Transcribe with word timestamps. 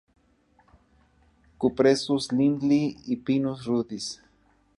Cupressus 1.59 2.31
lindley 2.31 2.97
y 3.05 3.17
Pinus 3.17 3.65
rudis. 3.65 4.19